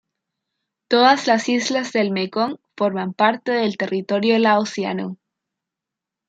Todas 0.87 1.27
las 1.27 1.47
islas 1.47 1.91
del 1.93 2.09
Mekong 2.09 2.57
forman 2.75 3.13
parte 3.13 3.51
del 3.51 3.77
territorio 3.77 4.39
laosiano. 4.39 5.19